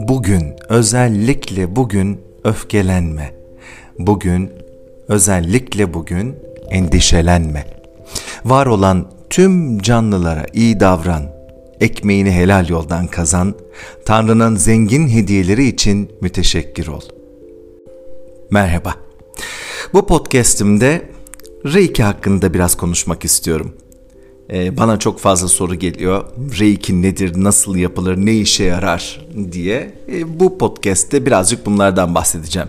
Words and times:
Bugün 0.00 0.54
özellikle 0.68 1.76
bugün 1.76 2.20
öfkelenme. 2.44 3.34
Bugün 3.98 4.50
özellikle 5.08 5.94
bugün 5.94 6.36
endişelenme. 6.70 7.66
Var 8.44 8.66
olan 8.66 9.10
tüm 9.30 9.78
canlılara 9.78 10.46
iyi 10.52 10.80
davran. 10.80 11.22
Ekmeğini 11.80 12.30
helal 12.30 12.68
yoldan 12.68 13.06
kazan. 13.06 13.54
Tanrı'nın 14.04 14.56
zengin 14.56 15.08
hediyeleri 15.08 15.64
için 15.64 16.12
müteşekkir 16.20 16.86
ol. 16.86 17.02
Merhaba. 18.50 18.94
Bu 19.94 20.06
podcast'imde 20.06 21.02
Reiki 21.64 22.02
hakkında 22.02 22.54
biraz 22.54 22.74
konuşmak 22.74 23.24
istiyorum. 23.24 23.74
Ee, 24.50 24.76
bana 24.76 24.98
çok 24.98 25.20
fazla 25.20 25.48
soru 25.48 25.74
geliyor. 25.74 26.24
Reiki 26.60 27.02
nedir, 27.02 27.32
nasıl 27.36 27.76
yapılır, 27.76 28.16
ne 28.16 28.34
işe 28.34 28.64
yarar 28.64 29.26
diye. 29.52 29.94
Ee, 30.08 30.40
bu 30.40 30.58
podcast'te 30.58 31.26
birazcık 31.26 31.66
bunlardan 31.66 32.14
bahsedeceğim. 32.14 32.68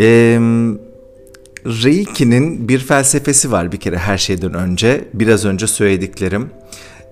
Ee, 0.00 0.38
Reiki'nin 1.66 2.68
bir 2.68 2.78
felsefesi 2.78 3.52
var 3.52 3.72
bir 3.72 3.76
kere 3.76 3.98
her 3.98 4.18
şeyden 4.18 4.54
önce. 4.54 5.04
Biraz 5.14 5.44
önce 5.44 5.66
söylediklerim. 5.66 6.50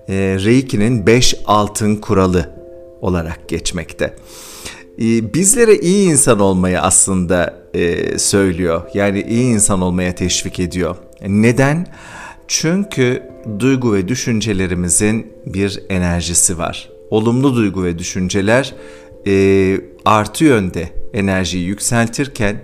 Reiki'nin 0.09 1.07
5 1.07 1.35
altın 1.45 1.95
kuralı 1.95 2.49
olarak 3.01 3.49
geçmekte. 3.49 4.15
Bizlere 5.33 5.75
iyi 5.75 6.09
insan 6.09 6.39
olmayı 6.39 6.81
aslında 6.81 7.61
e, 7.73 8.17
söylüyor. 8.19 8.81
Yani 8.93 9.21
iyi 9.21 9.53
insan 9.53 9.81
olmaya 9.81 10.15
teşvik 10.15 10.59
ediyor. 10.59 10.95
Neden? 11.27 11.87
Çünkü 12.53 13.23
duygu 13.59 13.93
ve 13.93 14.07
düşüncelerimizin 14.07 15.33
bir 15.45 15.79
enerjisi 15.89 16.57
var. 16.57 16.89
Olumlu 17.09 17.55
duygu 17.55 17.83
ve 17.83 17.99
düşünceler 17.99 18.73
e, 19.27 19.77
artı 20.05 20.43
yönde 20.43 20.89
enerjiyi 21.13 21.65
yükseltirken 21.65 22.63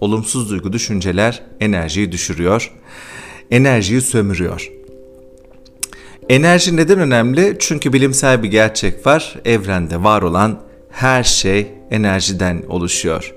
olumsuz 0.00 0.50
duygu 0.50 0.72
düşünceler 0.72 1.42
enerjiyi 1.60 2.12
düşürüyor, 2.12 2.72
enerjiyi 3.50 4.00
sömürüyor. 4.00 4.72
Enerji 6.28 6.76
neden 6.76 6.98
önemli? 6.98 7.56
Çünkü 7.58 7.92
bilimsel 7.92 8.42
bir 8.42 8.48
gerçek 8.48 9.06
var. 9.06 9.34
Evrende 9.44 10.02
var 10.02 10.22
olan 10.22 10.60
her 10.90 11.24
şey 11.24 11.66
enerjiden 11.90 12.62
oluşuyor. 12.68 13.34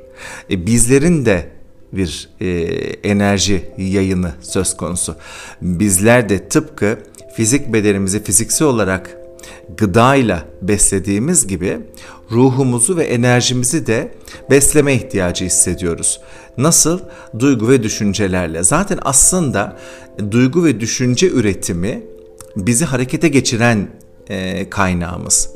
E, 0.49 0.65
bizlerin 0.65 1.25
de 1.25 1.52
bir 1.93 2.29
e, 2.41 2.47
enerji 3.09 3.71
yayını 3.77 4.31
söz 4.41 4.77
konusu. 4.77 5.15
Bizler 5.61 6.29
de 6.29 6.49
tıpkı 6.49 6.99
fizik 7.35 7.73
bedenimizi 7.73 8.23
fiziksel 8.23 8.67
olarak 8.67 9.17
gıdayla 9.77 10.45
beslediğimiz 10.61 11.47
gibi 11.47 11.79
ruhumuzu 12.31 12.97
ve 12.97 13.03
enerjimizi 13.03 13.87
de 13.87 14.11
besleme 14.49 14.93
ihtiyacı 14.93 15.45
hissediyoruz. 15.45 16.19
Nasıl? 16.57 16.99
Duygu 17.39 17.69
ve 17.69 17.83
düşüncelerle. 17.83 18.63
Zaten 18.63 18.99
aslında 19.01 19.77
duygu 20.31 20.65
ve 20.65 20.79
düşünce 20.79 21.29
üretimi 21.29 22.03
bizi 22.55 22.85
harekete 22.85 23.27
geçiren 23.27 23.87
e, 24.29 24.69
kaynağımız. 24.69 25.49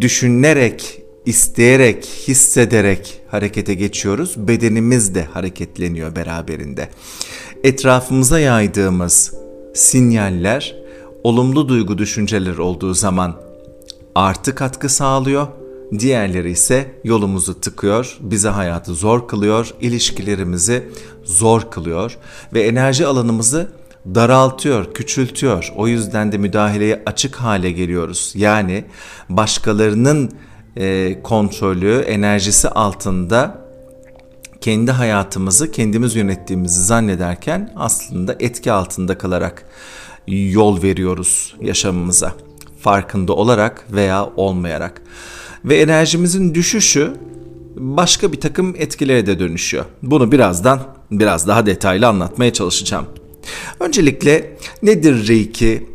Düşünerek 0.00 1.02
isteyerek, 1.26 2.04
hissederek 2.04 3.21
harekete 3.32 3.74
geçiyoruz. 3.74 4.34
Bedenimiz 4.36 5.14
de 5.14 5.24
hareketleniyor 5.24 6.16
beraberinde. 6.16 6.88
Etrafımıza 7.64 8.38
yaydığımız 8.38 9.34
sinyaller 9.74 10.76
olumlu 11.24 11.68
duygu 11.68 11.98
düşünceler 11.98 12.58
olduğu 12.58 12.94
zaman 12.94 13.40
artı 14.14 14.54
katkı 14.54 14.88
sağlıyor. 14.88 15.46
Diğerleri 15.98 16.50
ise 16.50 17.00
yolumuzu 17.04 17.60
tıkıyor, 17.60 18.18
bize 18.20 18.48
hayatı 18.48 18.94
zor 18.94 19.28
kılıyor, 19.28 19.74
ilişkilerimizi 19.80 20.88
zor 21.24 21.70
kılıyor 21.70 22.18
ve 22.54 22.62
enerji 22.62 23.06
alanımızı 23.06 23.72
daraltıyor, 24.14 24.94
küçültüyor. 24.94 25.72
O 25.76 25.88
yüzden 25.88 26.32
de 26.32 26.38
müdahaleye 26.38 27.02
açık 27.06 27.36
hale 27.36 27.70
geliyoruz. 27.70 28.32
Yani 28.36 28.84
başkalarının 29.28 30.32
e, 30.76 31.18
kontrolü, 31.22 31.98
enerjisi 31.98 32.68
altında 32.68 33.62
kendi 34.60 34.90
hayatımızı 34.90 35.70
kendimiz 35.70 36.16
yönettiğimizi 36.16 36.82
zannederken 36.82 37.72
aslında 37.76 38.36
etki 38.40 38.72
altında 38.72 39.18
kalarak 39.18 39.66
yol 40.26 40.82
veriyoruz 40.82 41.54
yaşamımıza. 41.60 42.34
Farkında 42.80 43.32
olarak 43.32 43.86
veya 43.92 44.30
olmayarak. 44.36 45.02
Ve 45.64 45.76
enerjimizin 45.76 46.54
düşüşü 46.54 47.12
başka 47.76 48.32
bir 48.32 48.40
takım 48.40 48.74
etkilere 48.78 49.26
de 49.26 49.38
dönüşüyor. 49.38 49.84
Bunu 50.02 50.32
birazdan 50.32 50.80
biraz 51.10 51.48
daha 51.48 51.66
detaylı 51.66 52.08
anlatmaya 52.08 52.52
çalışacağım. 52.52 53.06
Öncelikle 53.80 54.56
nedir 54.82 55.28
Reiki 55.28 55.86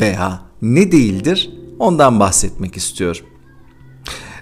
veya 0.00 0.42
ne 0.62 0.92
değildir 0.92 1.50
ondan 1.78 2.20
bahsetmek 2.20 2.76
istiyorum. 2.76 3.26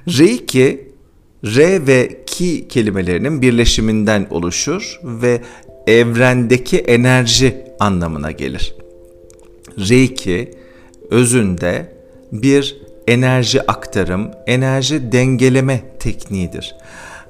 Reiki, 0.09 0.89
re 1.45 1.87
ve 1.87 2.25
ki 2.27 2.69
kelimelerinin 2.69 3.43
birleşiminden 3.43 4.27
oluşur 4.31 5.01
ve 5.05 5.41
evrendeki 5.87 6.79
enerji 6.79 7.57
anlamına 7.81 8.31
gelir. 8.31 8.75
Reiki 9.79 10.51
özünde 11.11 11.93
bir 12.33 12.77
enerji 13.07 13.63
aktarım, 13.71 14.31
enerji 14.47 15.13
dengeleme 15.13 15.81
tekniğidir. 16.01 16.75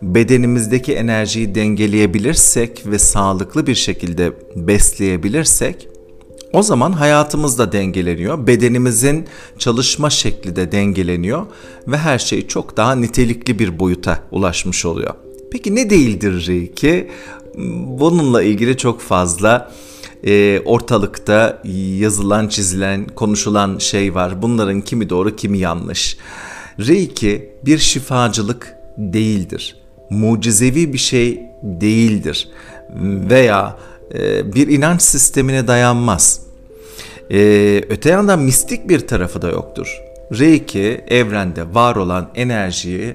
Bedenimizdeki 0.02 0.94
enerjiyi 0.94 1.54
dengeleyebilirsek 1.54 2.82
ve 2.86 2.98
sağlıklı 2.98 3.66
bir 3.66 3.74
şekilde 3.74 4.32
besleyebilirsek 4.56 5.88
o 6.54 6.62
zaman 6.62 6.92
hayatımız 6.92 7.58
da 7.58 7.72
dengeleniyor, 7.72 8.46
bedenimizin 8.46 9.26
çalışma 9.58 10.10
şekli 10.10 10.56
de 10.56 10.72
dengeleniyor 10.72 11.46
ve 11.88 11.98
her 11.98 12.18
şey 12.18 12.46
çok 12.46 12.76
daha 12.76 12.94
nitelikli 12.94 13.58
bir 13.58 13.78
boyuta 13.78 14.18
ulaşmış 14.30 14.84
oluyor. 14.84 15.14
Peki 15.52 15.74
ne 15.74 15.90
değildir 15.90 16.46
Reiki? 16.48 17.10
Bununla 17.86 18.42
ilgili 18.42 18.76
çok 18.76 19.00
fazla 19.00 19.72
e, 20.26 20.60
ortalıkta 20.64 21.62
yazılan, 21.98 22.48
çizilen, 22.48 23.06
konuşulan 23.06 23.78
şey 23.78 24.14
var. 24.14 24.42
Bunların 24.42 24.80
kimi 24.80 25.10
doğru, 25.10 25.36
kimi 25.36 25.58
yanlış. 25.58 26.16
Reiki 26.78 27.52
bir 27.64 27.78
şifacılık 27.78 28.76
değildir. 28.98 29.76
Mucizevi 30.10 30.92
bir 30.92 30.98
şey 30.98 31.40
değildir. 31.62 32.48
Veya 33.30 33.76
e, 34.14 34.54
bir 34.54 34.68
inanç 34.68 35.02
sistemine 35.02 35.66
dayanmaz. 35.66 36.43
E, 37.30 37.80
öte 37.88 38.10
yandan 38.10 38.38
mistik 38.38 38.88
bir 38.88 39.06
tarafı 39.06 39.42
da 39.42 39.48
yoktur. 39.48 40.02
Reiki 40.38 41.04
evrende 41.08 41.74
var 41.74 41.96
olan 41.96 42.30
enerjiyi 42.34 43.14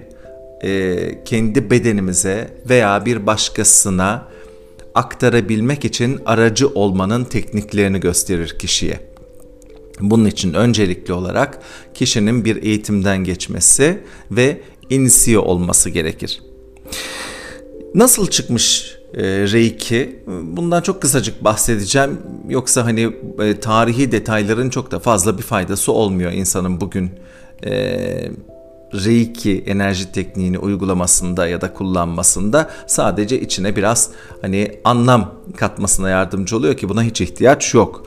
e, 0.63 1.23
kendi 1.25 1.69
bedenimize 1.69 2.47
veya 2.69 3.05
bir 3.05 3.27
başkasına 3.27 4.27
aktarabilmek 4.95 5.85
için 5.85 6.21
aracı 6.25 6.67
olmanın 6.67 7.23
tekniklerini 7.23 7.99
gösterir 7.99 8.55
kişiye. 8.59 8.99
Bunun 9.99 10.25
için 10.25 10.53
öncelikli 10.53 11.13
olarak 11.13 11.59
kişinin 11.93 12.45
bir 12.45 12.63
eğitimden 12.63 13.23
geçmesi 13.23 13.99
ve 14.31 14.61
inisiye 14.89 15.39
olması 15.39 15.89
gerekir. 15.89 16.41
Nasıl 17.95 18.27
çıkmış 18.27 18.98
Reiki. 19.15 20.23
Bundan 20.43 20.81
çok 20.81 21.01
kısacık 21.01 21.43
bahsedeceğim. 21.43 22.17
Yoksa 22.49 22.85
hani 22.85 23.13
e, 23.39 23.59
tarihi 23.59 24.11
detayların 24.11 24.69
çok 24.69 24.91
da 24.91 24.99
fazla 24.99 25.37
bir 25.37 25.43
faydası 25.43 25.91
olmuyor 25.91 26.31
insanın 26.31 26.81
bugün 26.81 27.11
e, 27.65 28.31
Reiki 28.93 29.63
enerji 29.65 30.11
tekniğini 30.11 30.59
uygulamasında 30.59 31.47
ya 31.47 31.61
da 31.61 31.73
kullanmasında 31.73 32.69
sadece 32.87 33.41
içine 33.41 33.75
biraz 33.75 34.09
hani 34.41 34.79
anlam 34.83 35.33
katmasına 35.57 36.09
yardımcı 36.09 36.57
oluyor 36.57 36.77
ki 36.77 36.89
buna 36.89 37.03
hiç 37.03 37.21
ihtiyaç 37.21 37.73
yok. 37.73 38.03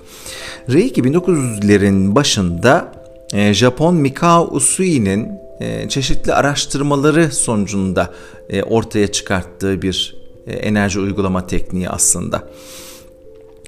Reiki 0.71 1.03
1900'lerin 1.03 2.15
başında 2.15 2.93
e, 3.33 3.55
Japon 3.55 3.95
Mikao 3.95 4.49
Usui'nin 4.51 5.29
e, 5.61 5.89
çeşitli 5.89 6.33
araştırmaları 6.33 7.33
sonucunda 7.33 8.11
e, 8.49 8.63
ortaya 8.63 9.13
çıkarttığı 9.13 9.83
bir 9.83 10.15
e, 10.17 10.22
enerji 10.47 11.01
uygulama 11.01 11.47
tekniği 11.47 11.89
aslında. 11.89 12.49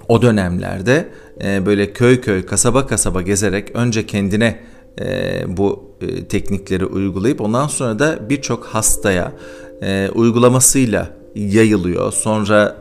O 0.08 0.22
dönemlerde 0.22 1.08
e, 1.44 1.66
böyle 1.66 1.92
köy 1.92 2.20
köy, 2.20 2.46
kasaba 2.46 2.86
kasaba 2.86 3.22
gezerek 3.22 3.70
önce 3.74 4.06
kendine 4.06 4.60
e, 5.00 5.42
bu 5.56 5.90
teknikleri 6.28 6.86
uygulayıp 6.86 7.40
ondan 7.40 7.66
sonra 7.66 7.98
da 7.98 8.30
birçok 8.30 8.64
hastaya 8.64 9.32
uygulamasıyla 10.14 11.10
yayılıyor. 11.34 12.12
Sonra 12.12 12.76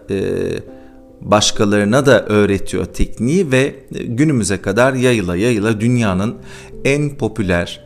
başkalarına 1.25 2.05
da 2.05 2.25
öğretiyor 2.25 2.85
tekniği 2.85 3.51
ve 3.51 3.75
günümüze 3.91 4.61
kadar 4.61 4.93
yayıla 4.93 5.35
yayıla 5.35 5.81
dünyanın 5.81 6.35
en 6.85 7.17
popüler, 7.17 7.81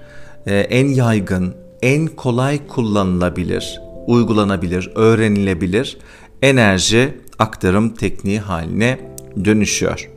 e, 0.45 0.55
en 0.59 0.87
yaygın, 0.87 1.53
en 1.81 2.07
kolay 2.07 2.67
kullanılabilir, 2.67 3.81
uygulanabilir, 4.07 4.91
öğrenilebilir 4.95 5.97
enerji 6.41 7.17
aktarım 7.39 7.89
tekniği 7.89 8.39
haline 8.39 8.99
dönüşüyor. 9.45 10.09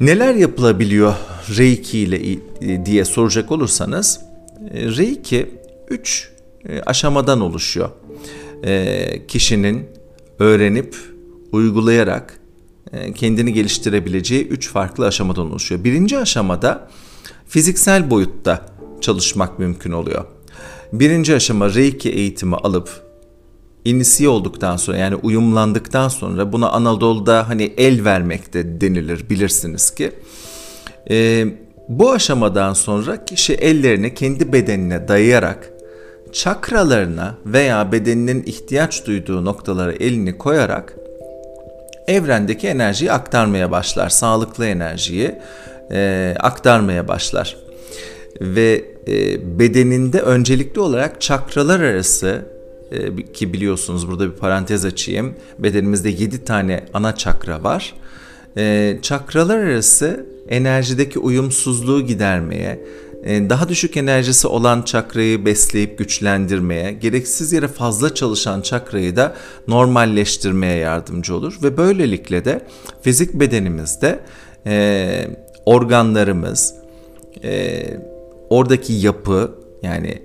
Neler 0.00 0.34
yapılabiliyor 0.34 1.14
Reiki 1.56 1.98
ile 1.98 2.20
diye 2.86 3.04
soracak 3.04 3.52
olursanız 3.52 4.20
e, 4.74 4.96
Reiki 4.96 5.50
3 5.90 6.30
e, 6.68 6.80
aşamadan 6.80 7.40
oluşuyor. 7.40 7.90
E, 8.64 9.26
kişinin 9.28 9.86
öğrenip 10.38 10.96
uygulayarak 11.52 12.40
kendini 13.14 13.52
geliştirebileceği 13.52 14.48
3 14.48 14.68
farklı 14.68 15.06
aşamadan 15.06 15.50
oluşuyor. 15.50 15.84
Birinci 15.84 16.18
aşamada 16.18 16.90
fiziksel 17.48 18.10
boyutta 18.10 18.66
çalışmak 19.00 19.58
mümkün 19.58 19.92
oluyor. 19.92 20.37
Birinci 20.92 21.34
aşama 21.34 21.74
Reiki 21.74 22.10
eğitimi 22.10 22.56
alıp 22.56 22.90
inisiye 23.84 24.28
olduktan 24.28 24.76
sonra 24.76 24.96
yani 24.96 25.14
uyumlandıktan 25.14 26.08
sonra 26.08 26.52
buna 26.52 26.70
Anadolu'da 26.70 27.48
hani 27.48 27.72
el 27.76 28.04
vermekte 28.04 28.80
denilir 28.80 29.30
bilirsiniz 29.30 29.90
ki. 29.90 30.12
Ee, 31.10 31.46
bu 31.88 32.12
aşamadan 32.12 32.72
sonra 32.72 33.24
kişi 33.24 33.54
ellerini 33.54 34.14
kendi 34.14 34.52
bedenine 34.52 35.08
dayayarak 35.08 35.70
çakralarına 36.32 37.34
veya 37.46 37.92
bedeninin 37.92 38.42
ihtiyaç 38.42 39.06
duyduğu 39.06 39.44
noktalara 39.44 39.92
elini 39.92 40.38
koyarak 40.38 40.96
evrendeki 42.06 42.68
enerjiyi 42.68 43.12
aktarmaya 43.12 43.70
başlar. 43.70 44.08
Sağlıklı 44.08 44.66
enerjiyi 44.66 45.34
e, 45.92 46.34
aktarmaya 46.40 47.08
başlar. 47.08 47.56
Ve 48.40 48.84
e, 49.08 49.58
bedeninde 49.58 50.20
öncelikli 50.20 50.80
olarak 50.80 51.20
çakralar 51.20 51.80
arası 51.80 52.44
ee, 52.92 53.32
ki 53.32 53.52
biliyorsunuz 53.52 54.08
burada 54.08 54.32
bir 54.32 54.36
parantez 54.36 54.84
açayım. 54.84 55.34
Bedenimizde 55.58 56.08
7 56.08 56.44
tane 56.44 56.84
ana 56.94 57.16
çakra 57.16 57.62
var. 57.62 57.94
Ee, 58.56 58.98
çakralar 59.02 59.58
arası 59.58 60.26
enerjideki 60.48 61.18
uyumsuzluğu 61.18 62.06
gidermeye, 62.06 62.80
e, 63.24 63.50
daha 63.50 63.68
düşük 63.68 63.96
enerjisi 63.96 64.48
olan 64.48 64.82
çakrayı 64.82 65.44
besleyip 65.44 65.98
güçlendirmeye, 65.98 66.92
gereksiz 66.92 67.52
yere 67.52 67.68
fazla 67.68 68.14
çalışan 68.14 68.60
çakrayı 68.60 69.16
da 69.16 69.36
normalleştirmeye 69.68 70.76
yardımcı 70.76 71.34
olur 71.34 71.58
ve 71.62 71.76
böylelikle 71.76 72.44
de 72.44 72.60
fizik 73.02 73.34
bedenimizde 73.34 74.20
e, 74.66 75.30
organlarımız, 75.66 76.74
e, 77.44 77.82
oradaki 78.50 78.92
yapı 78.92 79.54
yani 79.82 80.22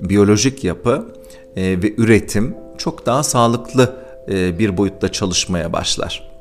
biyolojik 0.00 0.64
yapı 0.64 1.06
e, 1.56 1.82
ve 1.82 1.94
üretim 1.96 2.54
çok 2.78 3.06
daha 3.06 3.22
sağlıklı 3.22 3.96
e, 4.28 4.58
bir 4.58 4.76
boyutta 4.76 5.12
çalışmaya 5.12 5.72
başlar. 5.72 6.32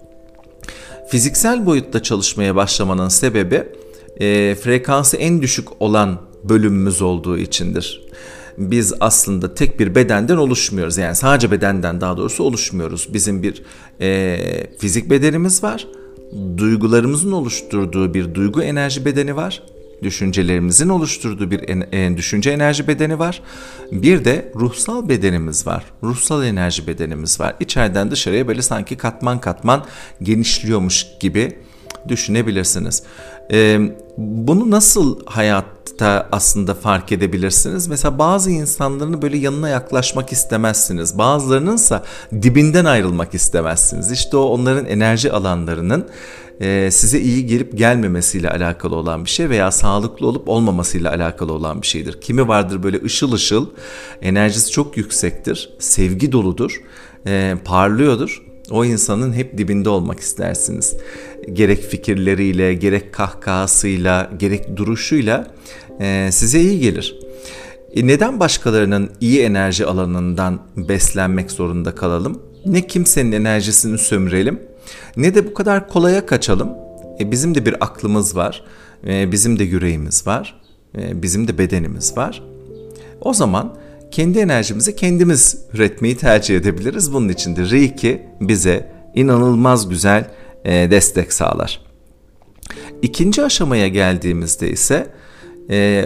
Fiziksel 1.08 1.66
boyutta 1.66 2.04
çalışmaya 2.04 2.56
başlamanın 2.56 3.10
sebebi 3.10 3.64
e, 4.20 4.56
frekansı 4.56 5.18
en 5.18 5.42
düşük 5.42 5.82
olan 5.82 6.20
bölümümüz 6.44 7.02
olduğu 7.02 7.38
içindir. 7.38 8.02
Biz 8.58 8.94
aslında 9.00 9.54
tek 9.54 9.80
bir 9.80 9.96
bedenden 9.96 10.38
oluşmuyoruz. 10.38 10.98
Yani 10.98 11.16
sadece 11.16 11.52
bedenden 11.52 12.02
daha 12.02 12.18
doğrusu 12.18 12.44
oluşmuyoruz. 12.44 13.10
Bizim 13.14 13.44
bir 13.44 13.64
e, 14.02 14.38
fizik 14.80 15.10
bedenimiz 15.10 15.64
var. 15.64 15.88
Duygularımızın 16.58 17.32
oluşturduğu 17.32 18.14
bir 18.14 18.36
duygu 18.36 18.62
enerji 18.62 19.06
bedeni 19.06 19.36
var 19.36 19.64
düşüncelerimizin 20.04 20.90
oluşturduğu 20.90 21.52
bir 21.52 21.70
en, 21.70 21.88
en, 21.92 22.18
düşünce 22.18 22.52
enerji 22.52 22.88
bedeni 22.88 23.20
var. 23.20 23.42
Bir 23.92 24.26
de 24.26 24.52
ruhsal 24.56 25.10
bedenimiz 25.10 25.68
var. 25.68 25.84
Ruhsal 26.04 26.44
enerji 26.44 26.88
bedenimiz 26.88 27.40
var. 27.40 27.56
İçeriden 27.60 28.12
dışarıya 28.12 28.48
böyle 28.48 28.62
sanki 28.62 28.98
katman 28.98 29.42
katman 29.42 29.86
genişliyormuş 30.22 31.08
gibi 31.20 31.58
düşünebilirsiniz. 32.08 33.04
Ee, 33.52 33.80
bunu 34.18 34.72
nasıl 34.72 35.20
hayatta 35.26 36.28
aslında 36.32 36.74
fark 36.74 37.12
edebilirsiniz? 37.12 37.88
Mesela 37.88 38.20
bazı 38.20 38.52
insanların 38.52 39.22
böyle 39.22 39.38
yanına 39.38 39.70
yaklaşmak 39.70 40.32
istemezsiniz. 40.32 41.18
Bazılarının 41.18 41.76
ise 41.76 42.02
dibinden 42.42 42.86
ayrılmak 42.86 43.34
istemezsiniz. 43.34 44.12
İşte 44.12 44.38
o 44.38 44.42
onların 44.42 44.86
enerji 44.86 45.32
alanlarının 45.32 46.08
e, 46.62 46.92
size 46.92 47.20
iyi 47.20 47.46
gelip 47.46 47.78
gelmemesiyle 47.78 48.50
alakalı 48.50 48.96
olan 48.96 49.26
bir 49.26 49.30
şey 49.30 49.50
veya 49.50 49.72
sağlıklı 49.72 50.28
olup 50.28 50.50
olmamasıyla 50.50 51.12
alakalı 51.12 51.54
olan 51.54 51.82
bir 51.82 51.88
şeydir. 51.88 52.22
Kimi 52.22 52.48
vardır 52.48 52.84
böyle 52.84 53.04
ışıl 53.04 53.32
ışıl, 53.32 53.66
enerjisi 54.22 54.72
çok 54.72 54.98
yüksektir, 54.98 55.70
sevgi 55.80 56.32
doludur, 56.32 56.82
e, 57.28 57.56
parlıyordur. 57.66 58.44
O 58.72 58.86
insanın 58.86 59.34
hep 59.34 59.58
dibinde 59.58 59.90
olmak 59.90 60.20
istersiniz. 60.20 60.98
Gerek 61.54 61.84
fikirleriyle, 61.84 62.74
gerek 62.74 63.14
kahkahasıyla, 63.14 64.32
gerek 64.40 64.78
duruşuyla 64.78 65.54
e, 66.00 66.30
size 66.32 66.60
iyi 66.60 66.80
gelir. 66.80 67.20
Neden 67.96 68.40
başkalarının 68.40 69.10
iyi 69.22 69.42
enerji 69.42 69.86
alanından 69.86 70.60
beslenmek 70.78 71.52
zorunda 71.52 71.96
kalalım? 71.96 72.42
Ne 72.66 72.88
kimsenin 72.88 73.32
enerjisini 73.32 73.98
sömürelim 73.98 74.71
ne 75.18 75.36
de 75.36 75.48
bu 75.48 75.54
kadar 75.54 75.90
kolaya 75.90 76.26
kaçalım. 76.26 76.70
E, 77.20 77.32
bizim 77.32 77.56
de 77.56 77.66
bir 77.66 77.84
aklımız 77.84 78.36
var, 78.36 78.64
e, 79.08 79.32
bizim 79.32 79.60
de 79.60 79.64
yüreğimiz 79.64 80.28
var, 80.28 80.62
e, 80.98 81.22
bizim 81.22 81.48
de 81.48 81.58
bedenimiz 81.58 82.18
var. 82.18 82.44
O 83.22 83.34
zaman 83.34 83.76
kendi 84.12 84.40
enerjimizi 84.40 84.96
kendimiz 84.96 85.58
üretmeyi 85.74 86.18
tercih 86.18 86.58
edebiliriz. 86.58 87.14
Bunun 87.14 87.30
için 87.30 87.56
de 87.56 87.70
Reiki 87.70 88.22
bize 88.42 88.92
inanılmaz 89.16 89.90
güzel 89.90 90.30
e, 90.66 90.92
destek 90.92 91.34
sağlar. 91.34 91.82
İkinci 93.02 93.44
aşamaya 93.44 93.88
geldiğimizde 93.88 94.70
ise 94.70 95.08
e, 95.70 96.06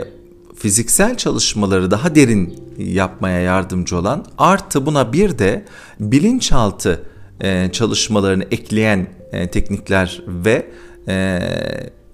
fiziksel 0.56 1.18
çalışmaları 1.18 1.92
daha 1.92 2.16
derin 2.16 2.60
yapmaya 2.77 3.39
yardımcı 3.39 3.98
olan 3.98 4.25
artı 4.38 4.86
buna 4.86 5.13
bir 5.13 5.39
de 5.39 5.66
bilinçaltı 6.00 7.04
e, 7.42 7.70
çalışmalarını 7.72 8.44
ekleyen 8.52 9.08
e, 9.32 9.48
teknikler 9.48 10.22
ve 10.28 10.66
e, 11.08 11.40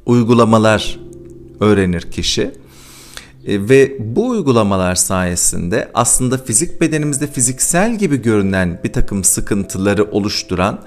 uygulamalar 0.06 1.00
öğrenir 1.59 2.01
kişi. 2.01 2.51
Ve 3.47 3.95
bu 3.99 4.28
uygulamalar 4.28 4.95
sayesinde 4.95 5.92
aslında 5.94 6.37
fizik 6.37 6.81
bedenimizde 6.81 7.28
fiziksel 7.28 7.97
gibi 7.97 8.21
görünen 8.21 8.80
bir 8.83 8.94
takım 8.94 9.23
sıkıntıları 9.23 10.04
oluşturan 10.04 10.80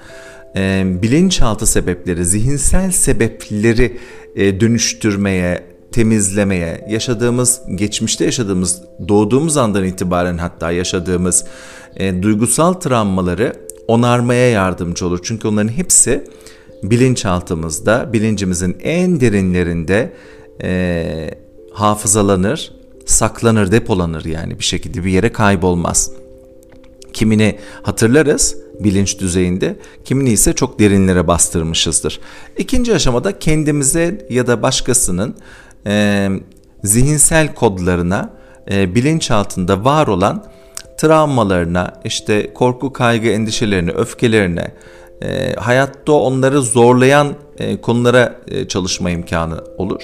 bilinçaltı 1.01 1.65
sebepleri, 1.65 2.25
zihinsel 2.25 2.91
sebepleri 2.91 3.97
dönüştürmeye, 4.35 5.63
temizlemeye, 5.91 6.87
yaşadığımız, 6.89 7.61
geçmişte 7.75 8.25
yaşadığımız, 8.25 8.81
doğduğumuz 9.07 9.57
andan 9.57 9.83
itibaren 9.83 10.37
hatta 10.37 10.71
yaşadığımız 10.71 11.45
duygusal 12.21 12.73
travmaları 12.73 13.64
onarmaya 13.87 14.49
yardımcı 14.49 15.07
olur. 15.07 15.19
Çünkü 15.23 15.47
onların 15.47 15.69
hepsi 15.69 16.23
bilinçaltımızda, 16.83 18.13
bilincimizin 18.13 18.77
en 18.83 19.19
derinlerinde 19.19 20.13
e, 20.63 21.31
hafızalanır, 21.73 22.71
saklanır, 23.05 23.71
depolanır 23.71 24.25
yani 24.25 24.59
bir 24.59 24.63
şekilde 24.63 25.03
bir 25.03 25.11
yere 25.11 25.31
kaybolmaz. 25.31 26.11
Kimini 27.13 27.59
hatırlarız 27.83 28.57
bilinç 28.79 29.19
düzeyinde, 29.19 29.79
kimini 30.05 30.29
ise 30.29 30.53
çok 30.53 30.79
derinlere 30.79 31.27
bastırmışızdır. 31.27 32.19
İkinci 32.57 32.93
aşamada 32.93 33.39
kendimize 33.39 34.27
ya 34.29 34.47
da 34.47 34.61
başkasının 34.61 35.35
e, 35.87 36.29
zihinsel 36.83 37.55
kodlarına 37.55 38.33
e, 38.71 38.95
bilinç 38.95 39.31
altında 39.31 39.85
var 39.85 40.07
olan 40.07 40.45
travmalarına, 40.97 41.93
işte 42.05 42.53
korku, 42.53 42.93
kaygı, 42.93 43.27
endişelerine, 43.27 43.91
öfkelerine, 43.91 44.71
e, 45.21 45.53
hayatta 45.53 46.11
onları 46.11 46.61
zorlayan 46.61 47.35
e, 47.57 47.81
konulara 47.81 48.39
e, 48.47 48.67
çalışma 48.67 49.09
imkanı 49.09 49.63
olur. 49.77 50.01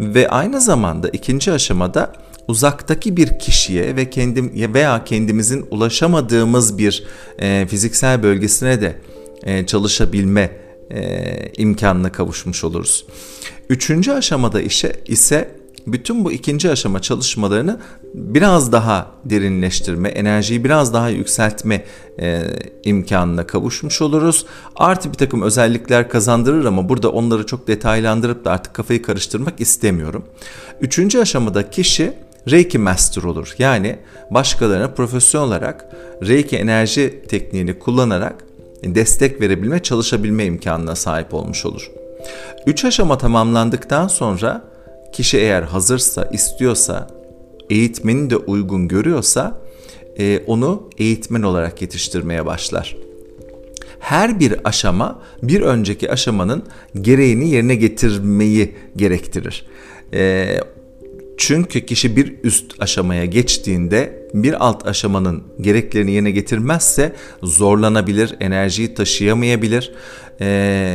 Ve 0.00 0.28
aynı 0.28 0.60
zamanda 0.60 1.08
ikinci 1.08 1.52
aşamada 1.52 2.12
uzaktaki 2.48 3.16
bir 3.16 3.38
kişiye 3.38 3.96
ve 3.96 4.10
kendim 4.10 4.74
veya 4.74 5.04
kendimizin 5.04 5.66
ulaşamadığımız 5.70 6.78
bir 6.78 7.04
e, 7.38 7.66
fiziksel 7.66 8.22
bölgesine 8.22 8.80
de 8.80 8.96
e, 9.42 9.66
çalışabilme 9.66 10.50
e, 10.90 11.52
imkanına 11.56 12.12
kavuşmuş 12.12 12.64
oluruz. 12.64 13.06
Üçüncü 13.68 14.12
aşamada 14.12 14.60
işe 14.60 14.92
ise 15.06 15.55
bütün 15.86 16.24
bu 16.24 16.32
ikinci 16.32 16.70
aşama 16.70 17.02
çalışmalarını 17.02 17.80
biraz 18.14 18.72
daha 18.72 19.10
derinleştirme, 19.24 20.08
enerjiyi 20.08 20.64
biraz 20.64 20.94
daha 20.94 21.08
yükseltme 21.08 21.84
e, 22.20 22.42
imkanına 22.84 23.46
kavuşmuş 23.46 24.02
oluruz. 24.02 24.46
Artı 24.76 25.12
bir 25.12 25.18
takım 25.18 25.42
özellikler 25.42 26.08
kazandırır 26.08 26.64
ama 26.64 26.88
burada 26.88 27.12
onları 27.12 27.46
çok 27.46 27.68
detaylandırıp 27.68 28.44
da 28.44 28.50
artık 28.50 28.74
kafayı 28.74 29.02
karıştırmak 29.02 29.60
istemiyorum. 29.60 30.24
Üçüncü 30.80 31.20
aşamada 31.20 31.70
kişi 31.70 32.12
Reiki 32.50 32.78
Master 32.78 33.22
olur. 33.22 33.54
Yani 33.58 33.98
başkalarına 34.30 34.88
profesyonel 34.88 35.48
olarak 35.48 35.96
Reiki 36.22 36.56
enerji 36.56 37.22
tekniğini 37.28 37.78
kullanarak 37.78 38.44
destek 38.84 39.40
verebilme, 39.40 39.82
çalışabilme 39.82 40.44
imkanına 40.44 40.96
sahip 40.96 41.34
olmuş 41.34 41.66
olur. 41.66 41.90
Üç 42.66 42.84
aşama 42.84 43.18
tamamlandıktan 43.18 44.08
sonra 44.08 44.75
kişi 45.16 45.38
eğer 45.38 45.62
hazırsa, 45.62 46.24
istiyorsa, 46.32 47.06
eğitmeni 47.70 48.30
de 48.30 48.36
uygun 48.36 48.88
görüyorsa 48.88 49.62
e, 50.18 50.42
onu 50.46 50.90
eğitmen 50.98 51.42
olarak 51.42 51.82
yetiştirmeye 51.82 52.46
başlar. 52.46 52.96
Her 53.98 54.40
bir 54.40 54.54
aşama 54.64 55.22
bir 55.42 55.60
önceki 55.60 56.10
aşamanın 56.10 56.64
gereğini 57.00 57.48
yerine 57.48 57.74
getirmeyi 57.74 58.74
gerektirir. 58.96 59.66
E, 60.12 60.56
çünkü 61.36 61.86
kişi 61.86 62.16
bir 62.16 62.34
üst 62.42 62.82
aşamaya 62.82 63.24
geçtiğinde 63.24 64.28
bir 64.34 64.66
alt 64.66 64.86
aşamanın 64.86 65.42
gereklerini 65.60 66.12
yerine 66.12 66.30
getirmezse 66.30 67.12
zorlanabilir, 67.42 68.36
enerjiyi 68.40 68.94
taşıyamayabilir, 68.94 69.92
e, 70.40 70.46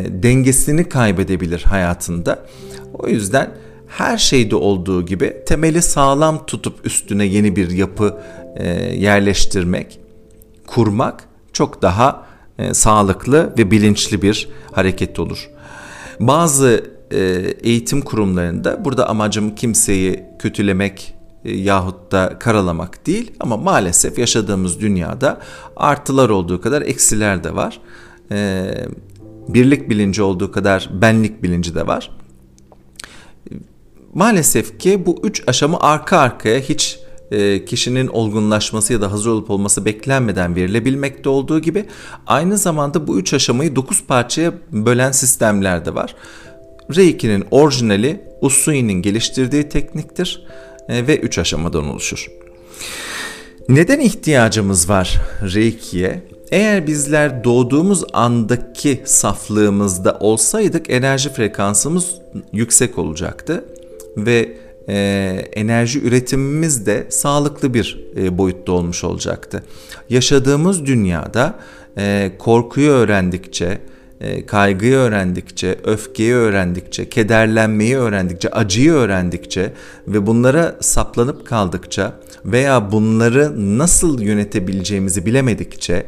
dengesini 0.09 0.89
kaybedebilir 0.89 1.61
hayatında. 1.61 2.45
O 2.93 3.07
yüzden 3.07 3.51
her 3.97 4.17
şeyde 4.17 4.55
olduğu 4.55 5.05
gibi 5.05 5.37
temeli 5.45 5.81
sağlam 5.81 6.45
tutup 6.45 6.85
üstüne 6.85 7.25
yeni 7.25 7.55
bir 7.55 7.69
yapı 7.69 8.17
e, 8.55 8.69
yerleştirmek, 8.95 9.99
kurmak 10.67 11.23
çok 11.53 11.81
daha 11.81 12.25
e, 12.59 12.73
sağlıklı 12.73 13.53
ve 13.57 13.71
bilinçli 13.71 14.21
bir 14.21 14.49
hareket 14.71 15.19
olur. 15.19 15.49
Bazı 16.19 16.83
e, 17.11 17.19
eğitim 17.63 18.01
kurumlarında 18.01 18.85
burada 18.85 19.09
amacım 19.09 19.55
kimseyi 19.55 20.23
kötülemek 20.39 21.15
e, 21.45 21.57
yahut 21.57 22.11
da 22.11 22.39
karalamak 22.39 23.07
değil 23.07 23.31
ama 23.39 23.57
maalesef 23.57 24.19
yaşadığımız 24.19 24.79
dünyada 24.79 25.39
artılar 25.75 26.29
olduğu 26.29 26.61
kadar 26.61 26.81
eksiler 26.81 27.43
de 27.43 27.55
var. 27.55 27.79
E, 28.31 28.71
birlik 29.47 29.89
bilinci 29.89 30.21
olduğu 30.21 30.51
kadar 30.51 30.89
benlik 31.01 31.43
bilinci 31.43 31.75
de 31.75 31.87
var. 31.87 32.20
Maalesef 34.13 34.79
ki 34.79 35.05
bu 35.05 35.19
üç 35.23 35.43
aşamı 35.47 35.79
arka 35.79 36.17
arkaya 36.17 36.59
hiç 36.59 36.99
e, 37.31 37.65
kişinin 37.65 38.07
olgunlaşması 38.07 38.93
ya 38.93 39.01
da 39.01 39.11
hazır 39.11 39.29
olup 39.29 39.49
olması 39.49 39.85
beklenmeden 39.85 40.55
verilebilmekte 40.55 41.29
olduğu 41.29 41.59
gibi 41.59 41.85
aynı 42.27 42.57
zamanda 42.57 43.07
bu 43.07 43.19
üç 43.19 43.33
aşamayı 43.33 43.75
dokuz 43.75 44.03
parçaya 44.03 44.53
bölen 44.71 45.11
sistemler 45.11 45.85
de 45.85 45.95
var. 45.95 46.15
Reiki'nin 46.95 47.45
orijinali 47.51 48.21
Usui'nin 48.41 49.01
geliştirdiği 49.01 49.69
tekniktir 49.69 50.45
e, 50.89 51.07
ve 51.07 51.17
üç 51.17 51.39
aşamadan 51.39 51.89
oluşur. 51.89 52.27
Neden 53.69 53.99
ihtiyacımız 53.99 54.89
var 54.89 55.21
Reiki'ye? 55.53 56.23
Eğer 56.51 56.87
bizler 56.87 57.43
doğduğumuz 57.43 58.03
andaki 58.13 59.01
saflığımızda 59.05 60.17
olsaydık 60.19 60.89
enerji 60.89 61.29
frekansımız 61.29 62.15
yüksek 62.53 62.97
olacaktı 62.97 63.65
ve 64.17 64.57
e, 64.89 64.95
enerji 65.53 66.01
üretimimiz 66.01 66.85
de 66.85 67.07
sağlıklı 67.09 67.73
bir 67.73 68.07
e, 68.17 68.37
boyutta 68.37 68.71
olmuş 68.71 69.03
olacaktı. 69.03 69.63
Yaşadığımız 70.09 70.85
dünyada 70.85 71.59
e, 71.97 72.31
korkuyu 72.39 72.89
öğrendikçe, 72.89 73.77
e, 74.21 74.45
kaygıyı 74.45 74.95
öğrendikçe, 74.95 75.77
öfkeyi 75.83 76.33
öğrendikçe, 76.33 77.09
kederlenmeyi 77.09 77.97
öğrendikçe, 77.97 78.49
acıyı 78.49 78.91
öğrendikçe 78.91 79.73
ve 80.07 80.27
bunlara 80.27 80.75
saplanıp 80.81 81.47
kaldıkça 81.47 82.13
veya 82.45 82.91
bunları 82.91 83.77
nasıl 83.77 84.21
yönetebileceğimizi 84.21 85.25
bilemedikçe 85.25 86.05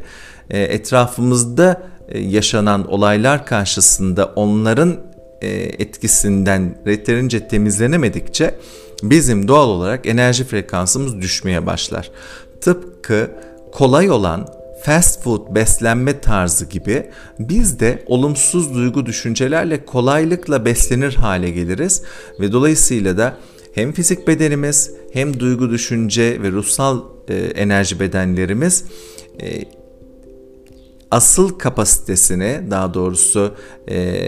e, 0.50 0.60
etrafımızda 0.60 1.82
e, 2.08 2.18
yaşanan 2.20 2.92
olaylar 2.92 3.46
karşısında 3.46 4.32
onların 4.36 4.96
etkisinden 5.78 6.78
yeterince 6.86 7.48
temizlenemedikçe 7.48 8.54
bizim 9.02 9.48
doğal 9.48 9.68
olarak 9.68 10.06
enerji 10.06 10.44
frekansımız 10.44 11.20
düşmeye 11.20 11.66
başlar. 11.66 12.10
Tıpkı 12.60 13.30
kolay 13.72 14.10
olan 14.10 14.48
fast 14.84 15.22
food 15.22 15.54
beslenme 15.54 16.20
tarzı 16.20 16.64
gibi 16.64 17.10
biz 17.38 17.80
de 17.80 18.02
olumsuz 18.06 18.74
duygu 18.74 19.06
düşüncelerle 19.06 19.84
kolaylıkla 19.84 20.64
beslenir 20.64 21.14
hale 21.14 21.50
geliriz 21.50 22.02
ve 22.40 22.52
dolayısıyla 22.52 23.18
da 23.18 23.36
hem 23.74 23.92
fizik 23.92 24.28
bedenimiz 24.28 24.90
hem 25.12 25.40
duygu 25.40 25.70
düşünce 25.70 26.42
ve 26.42 26.50
ruhsal 26.50 27.00
e, 27.28 27.34
enerji 27.34 28.00
bedenlerimiz 28.00 28.84
e, 29.42 29.64
asıl 31.14 31.58
kapasitesini 31.58 32.60
daha 32.70 32.94
doğrusu 32.94 33.54
e, 33.90 34.20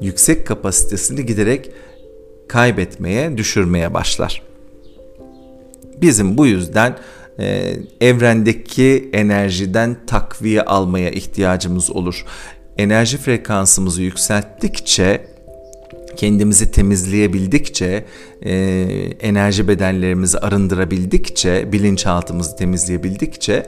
yüksek 0.00 0.46
kapasitesini 0.46 1.26
giderek 1.26 1.70
kaybetmeye, 2.48 3.36
düşürmeye 3.36 3.94
başlar. 3.94 4.42
Bizim 6.00 6.38
bu 6.38 6.46
yüzden 6.46 6.98
e, 7.38 7.76
evrendeki 8.00 9.10
enerjiden 9.12 9.96
takviye 10.06 10.62
almaya 10.62 11.10
ihtiyacımız 11.10 11.90
olur. 11.90 12.24
Enerji 12.78 13.18
frekansımızı 13.18 14.02
yükselttikçe 14.02 15.26
kendimizi 16.16 16.70
temizleyebildikçe, 16.70 18.04
e, 18.42 18.52
enerji 19.20 19.68
bedenlerimizi 19.68 20.38
arındırabildikçe, 20.38 21.72
bilinçaltımızı 21.72 22.56
temizleyebildikçe 22.56 23.66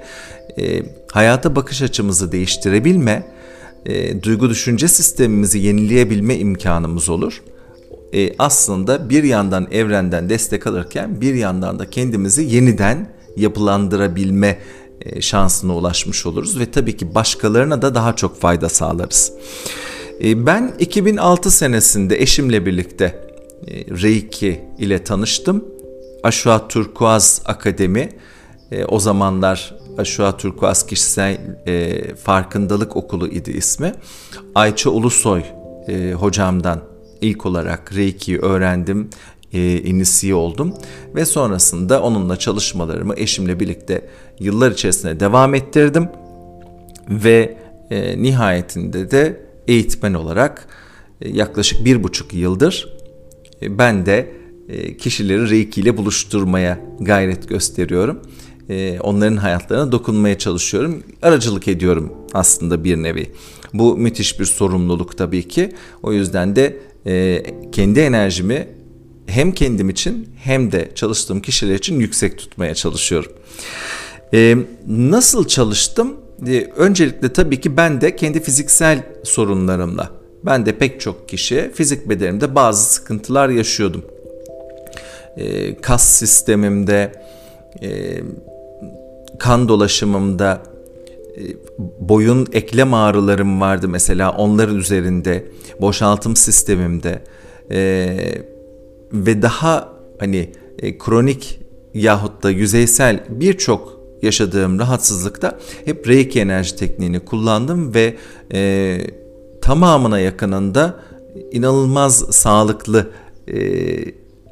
e, 0.59 0.83
hayata 1.13 1.57
bakış 1.57 1.83
açımızı 1.83 2.33
değiştirebilme, 2.33 3.27
e, 3.87 4.23
duygu 4.23 4.51
düşünce 4.51 4.89
sistemimizi 4.89 5.59
yenileyebilme 5.59 6.37
imkanımız 6.37 7.09
olur. 7.09 7.43
E, 8.15 8.35
aslında 8.39 9.11
bir 9.11 9.25
yandan 9.25 9.69
evrenden 9.71 10.29
destek 10.29 10.67
alırken 10.67 11.21
bir 11.21 11.35
yandan 11.35 11.79
da 11.79 11.91
kendimizi 11.91 12.43
yeniden 12.43 13.15
yapılandırabilme 13.37 14.59
e, 15.01 15.21
şansına 15.21 15.77
ulaşmış 15.77 16.27
oluruz 16.27 16.59
ve 16.59 16.71
tabii 16.71 16.97
ki 16.97 17.15
başkalarına 17.15 17.83
da 17.83 17.95
daha 17.95 18.17
çok 18.17 18.41
fayda 18.41 18.69
sağlarız. 18.69 19.33
E, 20.25 20.47
ben 20.47 20.75
2006 20.79 21.51
senesinde 21.51 22.23
eşimle 22.23 22.67
birlikte 22.67 23.05
e, 23.05 23.73
Reiki 24.03 24.61
ile 24.79 25.05
tanıştım. 25.05 25.65
Aşua 26.23 26.69
Turkuaz 26.69 27.43
Akademi 27.45 28.09
o 28.89 29.01
zamanlar 29.01 29.77
Aşua 29.99 30.37
Turkuaz 30.37 30.87
Kişisel 30.87 31.39
Farkındalık 32.23 32.97
Okulu 32.97 33.29
idi 33.29 33.51
ismi. 33.51 33.93
Ayça 34.55 34.91
Ulusoy 34.91 35.43
hocamdan 36.15 36.81
ilk 37.21 37.47
olarak 37.47 37.97
Reiki'yi 37.97 38.39
öğrendim 38.39 39.11
e, 39.55 39.79
inisiye 39.79 40.35
oldum 40.35 40.75
ve 41.15 41.25
sonrasında 41.25 42.03
onunla 42.03 42.37
çalışmalarımı 42.37 43.15
eşimle 43.17 43.61
birlikte 43.61 44.09
yıllar 44.41 44.71
içerisinde 44.71 45.21
devam 45.21 45.55
ettirdim 45.55 46.09
ve 47.09 47.59
e, 47.91 48.23
nihayetinde 48.23 49.11
de 49.11 49.41
eğitmen 49.69 50.15
olarak 50.15 50.69
e, 51.21 51.29
yaklaşık 51.29 51.85
bir 51.85 52.03
buçuk 52.03 52.35
yıldır 52.35 52.97
e, 53.63 53.79
ben 53.79 54.07
de 54.07 54.33
e, 54.69 54.97
kişileri 54.97 55.51
Reiki 55.51 55.81
ile 55.81 55.97
buluşturmaya 55.97 56.79
gayret 57.01 57.49
gösteriyorum. 57.49 58.23
E, 58.69 59.01
onların 59.01 59.37
hayatlarına 59.37 59.93
dokunmaya 59.93 60.39
çalışıyorum. 60.39 61.03
Aracılık 61.23 61.69
ediyorum 61.69 62.13
aslında 62.35 62.85
bir 62.85 62.97
nevi. 62.97 63.33
Bu 63.75 63.97
müthiş 63.97 64.41
bir 64.41 64.45
sorumluluk 64.45 65.19
tabii 65.19 65.49
ki. 65.49 65.73
O 66.03 66.13
yüzden 66.13 66.57
de 66.57 66.77
e, 67.07 67.43
kendi 67.73 68.01
enerjimi 68.01 68.69
hem 69.27 69.53
kendim 69.53 69.91
için 69.91 70.29
hem 70.37 70.73
de 70.73 70.91
çalıştığım 70.95 71.41
kişiler 71.41 71.75
için 71.75 72.01
yüksek 72.01 72.39
tutmaya 72.39 72.75
çalışıyorum. 72.75 73.33
Ee, 74.35 74.57
nasıl 74.87 75.49
çalıştım? 75.49 76.17
Ee, 76.47 76.71
öncelikle 76.77 77.33
tabii 77.33 77.61
ki 77.61 77.77
ben 77.77 78.01
de 78.01 78.17
kendi 78.17 78.43
fiziksel 78.43 79.03
sorunlarımla, 79.25 80.11
ben 80.45 80.67
de 80.67 80.79
pek 80.79 81.01
çok 81.01 81.29
kişi 81.29 81.71
fizik 81.75 82.09
bedenimde 82.09 82.55
bazı 82.55 82.93
sıkıntılar 82.93 83.49
yaşıyordum. 83.49 84.05
Ee, 85.37 85.75
kas 85.81 86.09
sistemimde, 86.09 87.13
e, 87.83 88.21
kan 89.39 89.69
dolaşımımda, 89.69 90.63
e, 91.37 91.43
boyun 92.01 92.47
eklem 92.53 92.95
ağrılarım 92.95 93.61
vardı 93.61 93.89
mesela 93.89 94.33
onların 94.33 94.77
üzerinde, 94.77 95.45
boşaltım 95.81 96.37
sistemimde, 96.37 97.23
e, 97.71 98.09
ve 99.13 99.43
daha 99.43 99.89
hani 100.19 100.53
e, 100.79 100.99
kronik 100.99 101.61
yahut 101.95 102.43
da 102.43 102.51
yüzeysel 102.51 103.25
birçok 103.29 104.01
yaşadığım 104.23 104.79
rahatsızlıkta 104.79 105.59
hep 105.85 106.09
Reiki 106.09 106.41
enerji 106.41 106.77
tekniğini 106.77 107.21
kullandım 107.21 107.95
ve 107.95 108.17
e, 108.53 109.01
tamamına 109.63 110.21
yakınında 110.21 111.01
inanılmaz 111.53 112.17
sağlıklı 112.31 113.11
e, 113.49 113.57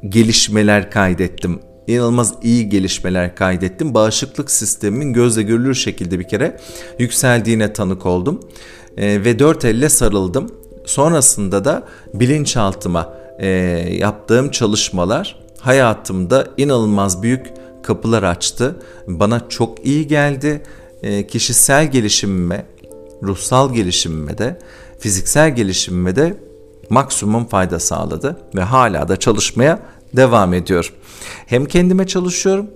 gelişmeler 0.09 0.91
kaydettim. 0.91 1.59
İnanılmaz 1.87 2.33
iyi 2.41 2.69
gelişmeler 2.69 3.35
kaydettim. 3.35 3.93
Bağışıklık 3.93 4.51
sistemimin 4.51 5.13
gözle 5.13 5.43
görülür 5.43 5.73
şekilde 5.73 6.19
bir 6.19 6.27
kere 6.27 6.59
yükseldiğine 6.99 7.73
tanık 7.73 8.05
oldum. 8.05 8.39
E, 8.97 9.25
ve 9.25 9.39
dört 9.39 9.65
elle 9.65 9.89
sarıldım. 9.89 10.51
Sonrasında 10.85 11.65
da 11.65 11.83
bilinçaltıma 12.13 13.13
e, 13.39 13.47
yaptığım 13.99 14.51
çalışmalar 14.51 15.39
hayatımda 15.59 16.47
inanılmaz 16.57 17.23
büyük 17.23 17.45
kapılar 17.83 18.23
açtı. 18.23 18.75
Bana 19.07 19.49
çok 19.49 19.85
iyi 19.85 20.07
geldi. 20.07 20.63
E, 21.03 21.27
kişisel 21.27 21.91
gelişimime, 21.91 22.65
ruhsal 23.23 23.73
gelişimime 23.73 24.37
de, 24.37 24.59
fiziksel 24.99 25.55
gelişimime 25.55 26.15
de 26.15 26.37
maksimum 26.89 27.45
fayda 27.45 27.79
sağladı 27.79 28.37
ve 28.55 28.61
hala 28.61 29.07
da 29.07 29.17
çalışmaya 29.17 29.79
devam 30.15 30.53
ediyor. 30.53 30.93
Hem 31.45 31.65
kendime 31.65 32.07
çalışıyorum 32.07 32.67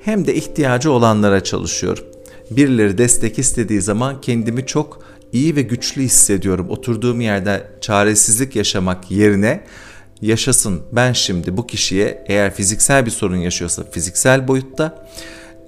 hem 0.00 0.26
de 0.26 0.34
ihtiyacı 0.34 0.92
olanlara 0.92 1.44
çalışıyorum. 1.44 2.04
Birileri 2.50 2.98
destek 2.98 3.38
istediği 3.38 3.80
zaman 3.80 4.20
kendimi 4.20 4.66
çok 4.66 5.02
iyi 5.32 5.56
ve 5.56 5.62
güçlü 5.62 6.02
hissediyorum. 6.02 6.66
Oturduğum 6.70 7.20
yerde 7.20 7.66
çaresizlik 7.80 8.56
yaşamak 8.56 9.10
yerine 9.10 9.64
yaşasın 10.22 10.82
ben 10.92 11.12
şimdi 11.12 11.56
bu 11.56 11.66
kişiye 11.66 12.24
eğer 12.26 12.54
fiziksel 12.54 13.06
bir 13.06 13.10
sorun 13.10 13.36
yaşıyorsa 13.36 13.84
fiziksel 13.90 14.48
boyutta 14.48 15.08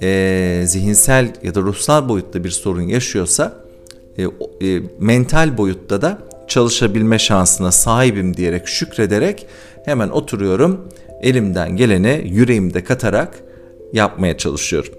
e, 0.02 0.62
zihinsel 0.66 1.32
ya 1.42 1.54
da 1.54 1.61
ruhsal 1.61 2.08
boyutta 2.08 2.44
bir 2.44 2.50
sorun 2.50 2.82
yaşıyorsa 2.82 3.64
e, 4.18 4.23
e, 4.23 4.82
mental 4.99 5.58
boyutta 5.58 6.02
da 6.02 6.18
çalışabilme 6.49 7.18
şansına 7.18 7.73
sahibim 7.73 8.37
diyerek 8.37 8.68
şükrederek 8.68 9.47
hemen 9.85 10.08
oturuyorum 10.08 10.88
elimden 11.22 11.76
geleni 11.76 12.22
yüreğimde 12.26 12.84
katarak 12.84 13.42
yapmaya 13.92 14.38
çalışıyorum. 14.38 14.92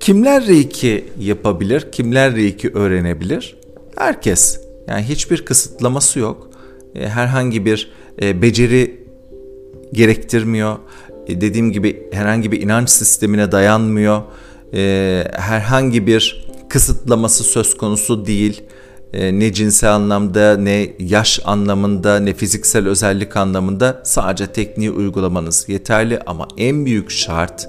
Kimler 0.00 0.46
Reiki 0.46 1.04
yapabilir? 1.18 1.92
Kimler 1.92 2.34
Reiki 2.34 2.70
öğrenebilir? 2.74 3.56
Herkes. 3.96 4.60
Yani 4.88 5.02
hiçbir 5.02 5.44
kısıtlaması 5.44 6.18
yok. 6.18 6.50
E, 6.94 7.08
herhangi 7.08 7.64
bir 7.64 7.90
e, 8.22 8.42
beceri 8.42 9.06
gerektirmiyor. 9.92 10.76
E, 11.26 11.40
dediğim 11.40 11.72
gibi 11.72 12.08
herhangi 12.12 12.52
bir 12.52 12.62
inanç 12.62 12.90
sistemine 12.90 13.52
dayanmıyor. 13.52 14.22
Herhangi 15.32 16.06
bir 16.06 16.48
kısıtlaması 16.68 17.44
söz 17.44 17.76
konusu 17.76 18.26
değil. 18.26 18.62
E, 19.12 19.38
ne 19.38 19.52
cinsel 19.52 19.94
anlamda, 19.94 20.56
ne 20.56 20.90
yaş 20.98 21.40
anlamında, 21.44 22.20
ne 22.20 22.34
fiziksel 22.34 22.88
özellik 22.88 23.36
anlamında 23.36 24.00
sadece 24.04 24.46
tekniği 24.46 24.90
uygulamanız 24.90 25.68
yeterli. 25.68 26.20
Ama 26.26 26.48
en 26.56 26.86
büyük 26.86 27.10
şart 27.10 27.68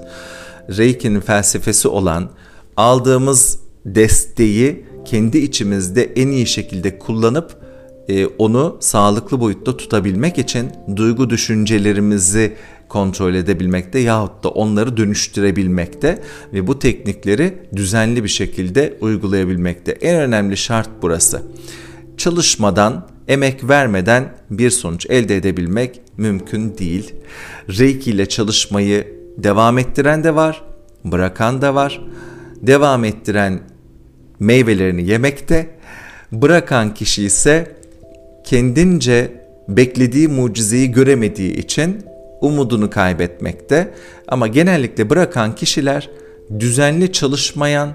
Reiki'nin 0.76 1.20
felsefesi 1.20 1.88
olan 1.88 2.30
aldığımız 2.76 3.58
desteği 3.84 4.84
kendi 5.04 5.38
içimizde 5.38 6.04
en 6.04 6.28
iyi 6.28 6.46
şekilde 6.46 6.98
kullanıp 6.98 7.56
e, 8.08 8.26
onu 8.26 8.76
sağlıklı 8.80 9.40
boyutta 9.40 9.76
tutabilmek 9.76 10.38
için 10.38 10.70
duygu 10.96 11.30
düşüncelerimizi 11.30 12.56
kontrol 12.90 13.34
edebilmekte 13.34 13.98
yahut 13.98 14.44
da 14.44 14.48
onları 14.48 14.96
dönüştürebilmekte 14.96 16.22
ve 16.52 16.66
bu 16.66 16.78
teknikleri 16.78 17.58
düzenli 17.76 18.24
bir 18.24 18.28
şekilde 18.28 18.98
uygulayabilmekte. 19.00 19.92
En 19.92 20.20
önemli 20.20 20.56
şart 20.56 20.88
burası. 21.02 21.42
Çalışmadan, 22.16 23.08
emek 23.28 23.68
vermeden 23.68 24.34
bir 24.50 24.70
sonuç 24.70 25.06
elde 25.10 25.36
edebilmek 25.36 26.00
mümkün 26.16 26.78
değil. 26.78 27.14
Reiki 27.78 28.10
ile 28.10 28.26
çalışmayı 28.26 29.20
devam 29.38 29.78
ettiren 29.78 30.24
de 30.24 30.34
var, 30.34 30.62
bırakan 31.04 31.62
da 31.62 31.74
var. 31.74 32.00
Devam 32.62 33.04
ettiren 33.04 33.60
meyvelerini 34.40 35.06
yemekte, 35.06 35.70
bırakan 36.32 36.94
kişi 36.94 37.24
ise 37.24 37.76
kendince 38.44 39.32
beklediği 39.68 40.28
mucizeyi 40.28 40.92
göremediği 40.92 41.56
için 41.56 42.09
umudunu 42.40 42.90
kaybetmekte. 42.90 43.94
Ama 44.28 44.46
genellikle 44.46 45.10
bırakan 45.10 45.54
kişiler 45.54 46.10
düzenli 46.58 47.12
çalışmayan, 47.12 47.92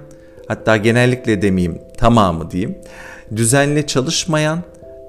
hatta 0.48 0.78
genellikle 0.78 1.42
demeyeyim 1.42 1.80
tamamı 1.98 2.52
diyeyim, 2.52 2.76
düzenli 3.36 3.88
çalışmayan, 3.88 4.64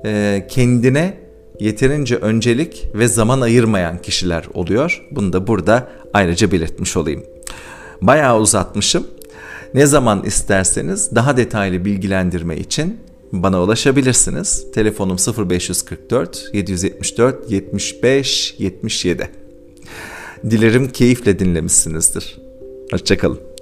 e, 0.04 0.46
kendine 0.50 1.14
yeterince 1.60 2.16
öncelik 2.16 2.84
ve 2.94 3.08
zaman 3.08 3.40
ayırmayan 3.40 3.98
kişiler 3.98 4.44
oluyor. 4.54 5.06
Bunu 5.10 5.32
da 5.32 5.46
burada 5.46 5.88
ayrıca 6.12 6.52
belirtmiş 6.52 6.96
olayım. 6.96 7.24
Bayağı 8.02 8.38
uzatmışım. 8.38 9.06
Ne 9.74 9.86
zaman 9.86 10.24
isterseniz 10.24 11.14
daha 11.14 11.36
detaylı 11.36 11.84
bilgilendirme 11.84 12.56
için 12.56 13.00
bana 13.32 13.62
ulaşabilirsiniz. 13.62 14.66
Telefonum 14.72 15.16
0544 15.48 16.50
774 16.52 17.50
75 17.50 18.54
77. 18.58 19.30
Dilerim 20.50 20.88
keyifle 20.88 21.38
dinlemişsinizdir. 21.38 22.38
Hoşçakalın. 22.90 23.55